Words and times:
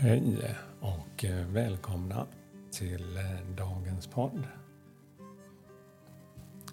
Hej 0.00 0.56
och 0.80 1.24
eh, 1.24 1.46
välkomna 1.46 2.26
till 2.70 3.16
eh, 3.16 3.56
dagens 3.56 4.06
podd. 4.06 4.46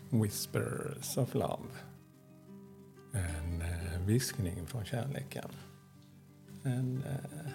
Whispers 0.09 1.17
of 1.17 1.33
Love. 1.33 1.69
En 3.13 3.61
eh, 3.61 4.01
viskning 4.05 4.65
från 4.67 4.85
kärleken. 4.85 5.49
En 6.63 7.03
eh, 7.03 7.51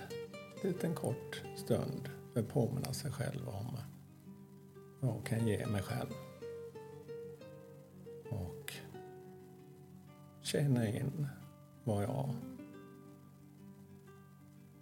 liten 0.64 0.94
kort 0.94 1.42
stund 1.56 2.08
för 2.32 2.40
att 2.40 2.48
påminna 2.48 2.92
sig 2.92 3.12
själv 3.12 3.48
om 3.48 3.76
vad 5.00 5.16
jag 5.16 5.26
kan 5.26 5.46
ge 5.46 5.66
mig 5.66 5.82
själv. 5.82 6.10
Och 8.30 8.72
känna 10.42 10.88
in 10.88 11.28
vad 11.84 12.04
jag 12.04 12.34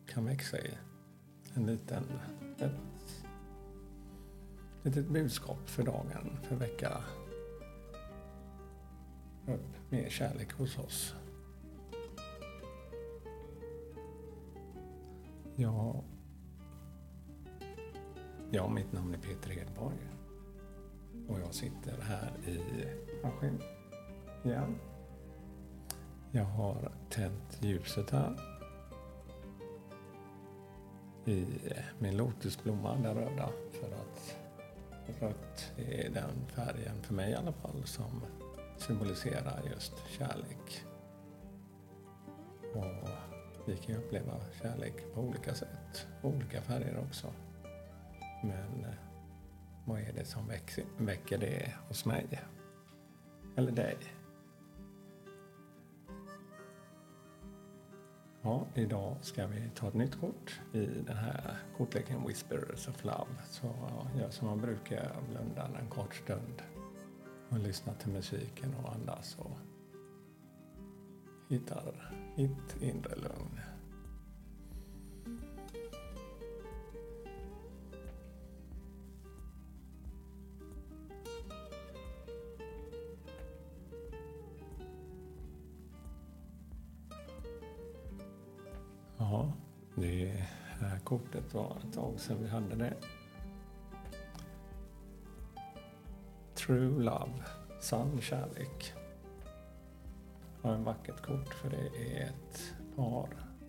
kan 0.09 0.25
växa 0.25 0.59
i. 0.59 0.79
En 1.55 1.67
liten, 1.67 2.05
ett 2.59 3.25
litet 4.83 5.09
budskap 5.09 5.69
för 5.69 5.83
dagen, 5.83 6.39
för 6.43 6.55
att 6.55 6.63
väcka 6.63 7.05
upp 9.47 9.91
mer 9.91 10.09
kärlek 10.09 10.53
hos 10.53 10.79
oss. 10.79 11.15
Ja, 15.57 16.05
ja, 18.51 18.69
mitt 18.69 18.93
namn 18.93 19.15
är 19.15 19.19
Peter 19.19 19.51
Hedborg 19.51 19.99
och 21.29 21.41
jag 21.41 21.55
sitter 21.55 22.01
här 22.01 22.33
i 22.47 22.61
maskin 23.23 23.63
igen. 24.45 24.79
Jag 26.31 26.45
har 26.45 26.93
tänt 27.11 27.59
ljuset 27.61 28.11
här 28.11 28.58
i 31.29 31.47
min 31.99 32.17
lotusblomma, 32.17 32.95
den 32.95 33.15
röda, 33.15 33.49
för 33.73 33.87
att 33.87 34.37
rött 35.21 35.73
är 35.77 36.11
den 36.11 36.47
färgen, 36.55 37.03
för 37.03 37.15
mig 37.15 37.31
i 37.31 37.35
alla 37.35 37.53
fall, 37.53 37.83
som 37.85 38.25
symboliserar 38.77 39.63
just 39.71 39.93
kärlek. 40.09 40.85
Och 42.75 43.09
vi 43.67 43.77
kan 43.77 43.95
ju 43.95 44.01
uppleva 44.01 44.41
kärlek 44.63 45.15
på 45.15 45.21
olika 45.21 45.55
sätt, 45.55 46.07
olika 46.23 46.63
färger 46.63 46.99
också. 46.99 47.27
Men 48.43 48.85
eh, 48.85 48.95
vad 49.85 50.01
är 50.01 50.13
det 50.13 50.25
som 50.25 50.51
väcker 50.99 51.39
det 51.39 51.73
hos 51.89 52.05
mig? 52.05 52.27
Eller 53.57 53.73
dig? 53.73 53.97
Ja, 58.49 58.67
idag 58.75 59.17
ska 59.21 59.47
vi 59.47 59.71
ta 59.75 59.89
ett 59.89 59.95
nytt 59.95 60.21
kort 60.21 60.61
i 60.73 60.87
den 60.87 61.17
här 61.17 61.59
kortleken 61.77 62.27
Whispers 62.27 62.89
of 62.89 63.05
Love. 63.05 63.31
Så 63.51 63.67
gör 64.19 64.31
som 64.31 64.49
man 64.49 64.61
brukar, 64.61 65.17
blunda 65.31 65.71
en 65.81 65.89
kort 65.89 66.15
stund 66.15 66.63
och 67.49 67.59
lyssna 67.59 67.95
till 67.95 68.11
musiken 68.11 68.75
och 68.75 68.93
andas 68.93 69.37
och 69.39 69.59
hittar 71.49 72.13
mitt 72.37 72.83
inre 72.83 73.17
lugn. 73.17 73.61
Jaha, 89.31 89.53
det 89.95 90.45
här 90.81 90.99
kortet 90.99 91.55
var 91.55 91.77
ett 91.85 91.95
tag 91.95 92.21
sedan 92.21 92.37
vi 92.43 92.49
hade 92.49 92.77
det. 92.77 92.95
True 96.55 97.03
Love, 97.03 97.45
sann 97.81 98.21
kärlek. 98.21 98.93
Har 100.63 100.73
en 100.73 100.85
vackert 100.85 101.23
kort 101.23 101.55
för 101.55 101.71
det 101.71 102.13
är 102.13 102.27
ett 102.27 102.75
par. 102.97 103.29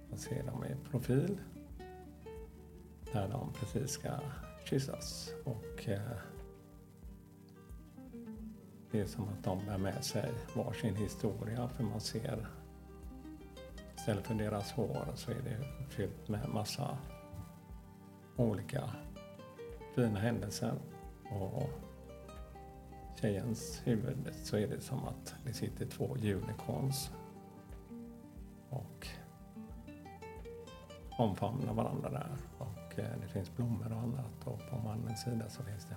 Man 0.09 0.19
ser 0.19 0.43
dem 0.43 0.65
i 0.65 0.89
profil. 0.91 1.39
Där 3.13 3.27
de 3.27 3.53
precis 3.53 3.91
ska 3.91 4.19
kyssas. 4.65 5.33
Och 5.45 5.89
eh, 5.89 6.17
det 8.91 8.99
är 8.99 9.05
som 9.05 9.23
att 9.23 9.43
de 9.43 9.65
bär 9.65 9.77
med 9.77 10.05
sig 10.05 10.31
varsin 10.55 10.95
historia 10.95 11.69
för 11.69 11.83
man 11.83 12.01
ser 12.01 12.47
Istället 13.99 14.27
för 14.27 14.33
deras 14.33 14.71
hår 14.71 15.07
så 15.15 15.31
är 15.31 15.41
det 15.41 15.57
fyllt 15.89 16.27
med 16.27 16.49
massa 16.49 16.97
olika 18.35 18.89
fina 19.95 20.19
händelser. 20.19 20.73
Och 21.31 21.69
tjejens 23.21 23.81
huvud 23.85 24.33
så 24.43 24.57
är 24.57 24.67
det 24.67 24.81
som 24.81 25.07
att 25.07 25.35
det 25.45 25.53
sitter 25.53 25.85
två 25.85 26.15
unicorns 26.15 27.11
och 28.69 29.07
omfamnar 31.17 31.73
varandra 31.73 32.09
där. 32.09 32.37
Och 32.57 32.99
eh, 32.99 33.19
det 33.21 33.27
finns 33.27 33.55
blommor 33.55 33.91
och 33.91 33.99
annat 33.99 34.47
och 34.47 34.59
på 34.69 34.77
mannens 34.77 35.21
sida 35.21 35.49
så 35.49 35.63
finns 35.63 35.85
det 35.85 35.95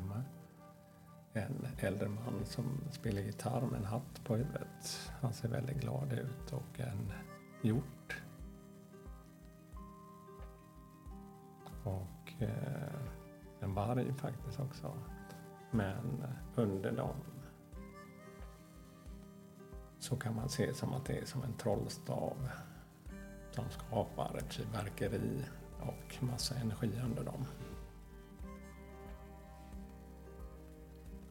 en 1.40 1.66
äldre 1.78 2.08
man 2.08 2.44
som 2.44 2.80
spelar 2.90 3.22
gitarr 3.22 3.60
med 3.60 3.80
en 3.80 3.86
hatt 3.86 4.24
på 4.24 4.36
huvudet. 4.36 5.10
Han 5.20 5.32
ser 5.32 5.48
väldigt 5.48 5.80
glad 5.80 6.12
ut 6.12 6.52
och 6.52 6.80
en 6.80 7.12
hjort. 7.62 8.22
Och 11.84 12.42
eh, 12.42 12.92
en 13.60 13.74
varg 13.74 14.14
faktiskt 14.14 14.60
också. 14.60 14.92
Men 15.70 16.22
eh, 16.22 16.60
under 16.62 16.92
dem 16.92 17.16
så 19.98 20.16
kan 20.16 20.36
man 20.36 20.48
se 20.48 20.74
som 20.74 20.92
att 20.92 21.04
det 21.04 21.18
är 21.18 21.24
som 21.24 21.42
en 21.42 21.52
trollstav 21.52 22.48
som 23.50 23.64
skapar 23.70 24.36
ett 24.36 24.54
fyrverkeri 24.54 25.44
och 25.80 26.22
massa 26.22 26.54
energi 26.54 27.00
under 27.04 27.24
dem. 27.24 27.46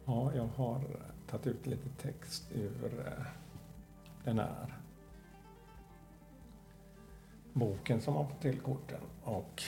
Ja, 0.06 0.34
jag 0.36 0.47
har 0.47 0.81
tagit 1.28 1.47
ut 1.47 1.66
lite 1.66 1.90
text 1.90 2.52
ur 2.52 3.08
eh, 3.08 3.25
den 4.24 4.40
här 4.40 4.81
boken 7.53 8.01
som 8.01 8.16
har 8.16 8.25
fått 8.25 8.41
till 8.41 8.59
korten 8.59 9.01
och 9.23 9.63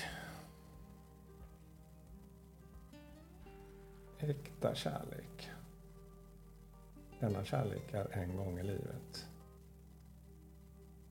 äkta 4.19 4.75
kärlek. 4.75 5.49
Denna 7.19 7.43
kärlek 7.45 7.93
är 7.93 8.17
en 8.17 8.37
gång 8.37 8.59
i 8.59 8.63
livet. 8.63 9.27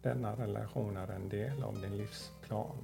Denna 0.02 0.36
relation 0.36 0.96
är 0.96 1.08
en 1.08 1.28
del 1.28 1.62
av 1.62 1.80
din 1.80 1.96
livsplan. 1.96 2.76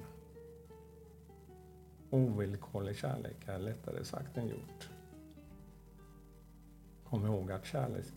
Ovillkorlig 2.11 2.97
kärlek 2.97 3.37
är 3.47 3.59
lättare 3.59 4.05
sagt 4.05 4.37
än 4.37 4.49
gjort. 4.49 4.91
Kom 7.05 7.27
ihåg 7.27 7.53
att 7.53 7.67
kärleks 7.67 8.13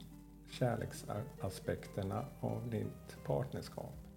kärleksaspekterna 0.49 2.25
av 2.39 2.69
ditt 2.69 3.23
partnerskap 3.25 4.10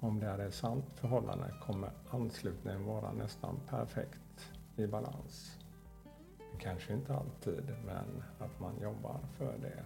om 0.00 0.20
det 0.20 0.26
är 0.26 0.38
ett 0.38 0.54
sant 0.54 0.84
förhållande 0.94 1.54
kommer 1.62 1.90
anslutningen 2.10 2.84
vara 2.84 3.12
nästan 3.12 3.60
perfekt 3.68 4.52
i 4.76 4.86
balans. 4.86 5.58
Kanske 6.58 6.92
inte 6.92 7.14
alltid, 7.14 7.74
men 7.86 8.22
att 8.38 8.60
man 8.60 8.80
jobbar 8.80 9.20
för 9.36 9.58
det. 9.58 9.84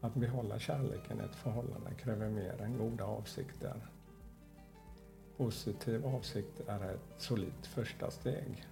Att 0.00 0.14
behålla 0.14 0.58
kärleken 0.58 1.20
i 1.20 1.24
ett 1.24 1.36
förhållande 1.36 1.94
kräver 1.94 2.28
mer 2.28 2.62
än 2.62 2.78
goda 2.78 3.04
avsikter. 3.04 3.86
Positiv 5.36 6.06
avsikt 6.06 6.60
är 6.68 6.94
ett 6.94 7.14
solitt 7.18 7.66
första 7.66 8.10
steg. 8.10 8.66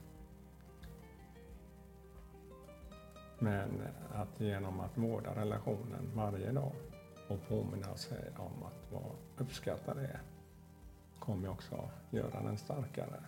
Men 3.38 3.82
att 4.14 4.40
genom 4.40 4.80
att 4.80 4.98
vårda 4.98 5.34
relationen 5.34 6.10
varje 6.14 6.52
dag 6.52 6.72
och 7.28 7.48
påminna 7.48 7.96
sig 7.96 8.30
om 8.36 8.62
att 8.62 8.92
vara 8.92 9.14
uppskatta 9.36 9.94
det 9.94 10.20
kommer 11.18 11.48
också 11.48 11.90
göra 12.10 12.42
den 12.42 12.58
starkare. 12.58 13.24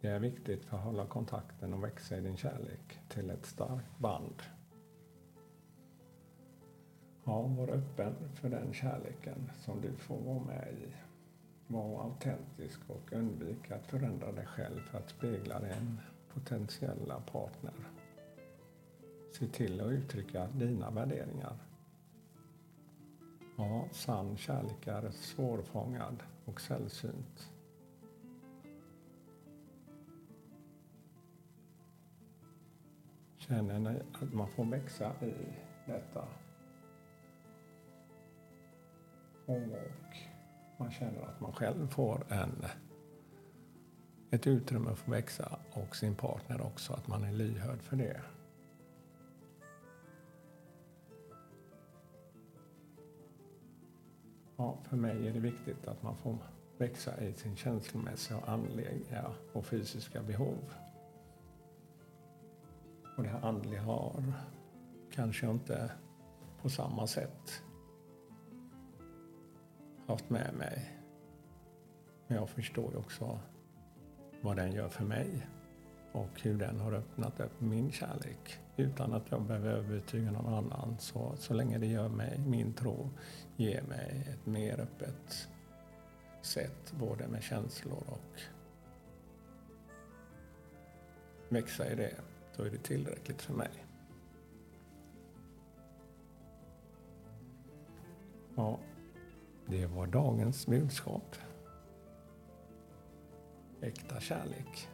Det 0.00 0.08
är 0.08 0.18
viktigt 0.18 0.64
för 0.64 0.76
att 0.76 0.84
hålla 0.84 1.06
kontakten 1.06 1.74
och 1.74 1.84
växa 1.84 2.16
i 2.16 2.20
din 2.20 2.36
kärlek 2.36 3.00
till 3.08 3.30
ett 3.30 3.46
starkt 3.46 3.98
band. 3.98 4.42
Ja, 7.24 7.42
var 7.42 7.68
öppen 7.68 8.14
för 8.34 8.48
den 8.48 8.72
kärleken 8.72 9.50
som 9.60 9.80
du 9.80 9.92
får 9.92 10.20
vara 10.20 10.44
med 10.44 10.68
i. 10.72 10.94
Var 11.66 12.04
autentisk 12.04 12.80
och 12.88 13.12
undvik 13.12 13.70
att 13.70 13.86
förändra 13.86 14.32
dig 14.32 14.46
själv 14.46 14.80
för 14.80 14.98
att 14.98 15.08
spegla 15.08 15.60
din 15.60 16.00
potentiella 16.34 17.20
partner. 17.20 17.74
Se 19.38 19.46
till 19.46 19.80
att 19.80 19.90
uttrycka 19.92 20.46
dina 20.46 20.90
värderingar 20.90 21.56
Ja, 23.56 23.88
sann 23.90 24.36
kärlek 24.36 24.86
är 24.86 25.10
svårfångad 25.10 26.22
och 26.44 26.60
sällsynt. 26.60 27.50
Känner 33.36 33.78
ni 33.78 34.00
att 34.12 34.32
man 34.32 34.48
får 34.48 34.64
växa 34.64 35.12
i 35.20 35.34
detta? 35.86 36.28
Och 39.46 39.60
man 40.76 40.90
känner 40.90 41.22
att 41.22 41.40
man 41.40 41.52
själv 41.52 41.88
får 41.88 42.26
en, 42.28 42.64
ett 44.30 44.46
utrymme 44.46 44.90
att 44.90 44.98
få 44.98 45.10
växa 45.10 45.58
och 45.72 45.96
sin 45.96 46.14
partner 46.14 46.60
också, 46.60 46.92
att 46.92 47.08
man 47.08 47.24
är 47.24 47.32
lyhörd 47.32 47.82
för 47.82 47.96
det. 47.96 48.20
Ja, 54.64 54.78
för 54.82 54.96
mig 54.96 55.28
är 55.28 55.32
det 55.32 55.40
viktigt 55.40 55.86
att 55.86 56.02
man 56.02 56.16
får 56.16 56.36
växa 56.78 57.20
i 57.20 57.32
sin 57.32 57.56
känslomässiga, 57.56 58.40
andliga 58.46 59.32
och 59.52 59.64
fysiska 59.64 60.22
behov. 60.22 60.74
Och 63.16 63.22
det 63.22 63.28
här 63.28 63.48
andliga 63.48 63.82
har 63.82 64.32
kanske 65.10 65.50
inte 65.50 65.92
på 66.62 66.68
samma 66.68 67.06
sätt 67.06 67.62
haft 70.06 70.30
med 70.30 70.54
mig. 70.54 71.00
Men 72.26 72.36
jag 72.36 72.48
förstår 72.48 72.92
ju 72.92 72.98
också 72.98 73.38
vad 74.40 74.56
den 74.56 74.72
gör 74.72 74.88
för 74.88 75.04
mig 75.04 75.46
och 76.14 76.40
hur 76.42 76.58
den 76.58 76.80
har 76.80 76.92
öppnat 76.92 77.40
upp 77.40 77.60
min 77.60 77.92
kärlek 77.92 78.58
utan 78.76 79.12
att 79.12 79.30
jag 79.30 79.42
behöver 79.42 79.72
övertyga 79.72 80.30
någon 80.30 80.54
annan. 80.54 80.96
Så, 80.98 81.34
så 81.38 81.54
länge 81.54 81.78
det 81.78 81.86
gör 81.86 82.08
mig, 82.08 82.40
min 82.46 82.72
tro, 82.72 83.10
ger 83.56 83.82
mig 83.82 84.28
ett 84.32 84.46
mer 84.46 84.80
öppet 84.80 85.48
sätt 86.42 86.92
både 86.92 87.28
med 87.28 87.42
känslor 87.42 88.02
och 88.06 88.40
växa 91.48 91.92
i 91.92 91.94
det, 91.94 92.14
då 92.56 92.62
är 92.62 92.70
det 92.70 92.82
tillräckligt 92.82 93.42
för 93.42 93.54
mig. 93.54 93.84
Ja, 98.56 98.78
det 99.66 99.86
var 99.86 100.06
dagens 100.06 100.66
budskap. 100.66 101.36
Äkta 103.80 104.20
kärlek. 104.20 104.88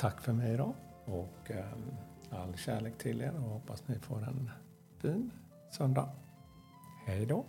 Tack 0.00 0.20
för 0.20 0.32
mig 0.32 0.54
idag 0.54 0.74
och 1.04 1.50
ehm, 1.50 1.96
all 2.30 2.56
kärlek 2.56 2.98
till 2.98 3.20
er 3.20 3.34
och 3.36 3.50
hoppas 3.50 3.88
ni 3.88 3.98
får 3.98 4.22
en 4.22 4.50
fin 4.98 5.30
söndag. 5.70 6.08
Hej 7.06 7.26
då! 7.26 7.44